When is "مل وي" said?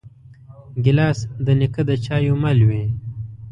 2.43-2.83